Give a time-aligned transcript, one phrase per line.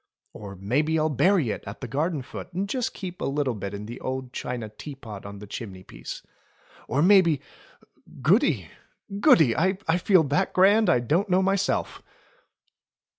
[0.33, 3.85] Or maybe I'll bury it at the garden foot and just keep a bit in
[3.85, 6.23] the old china teapot on the chimney piece.
[6.87, 7.39] Or maybe—
[8.23, 8.71] Goody!
[9.19, 9.55] Goody!
[9.55, 12.01] I feel that grand I don't know myself."